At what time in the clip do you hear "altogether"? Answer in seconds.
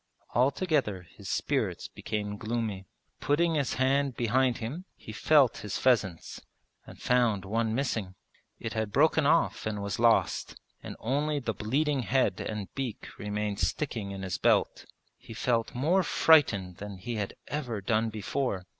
0.33-1.03